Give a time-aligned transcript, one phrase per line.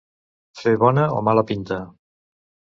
[0.61, 1.81] Fer bona o mala pinta.